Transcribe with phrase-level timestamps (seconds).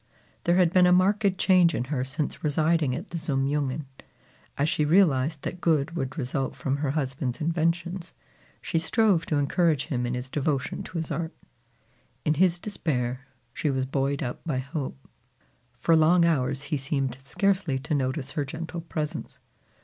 [0.45, 3.85] There had been a marked change in her since residing at the Zum Jungen.
[4.57, 8.15] As she realized that good would result from her husband's inventions,
[8.63, 11.33] she strove to encourage him in his devotion to his art.
[12.25, 14.97] In his despair, she was buoyed up by hope.
[15.77, 19.39] For long hours he seemed scarcely to notice her gentle presence.